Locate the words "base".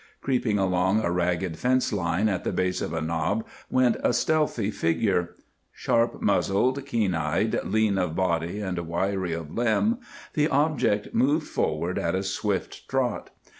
2.51-2.81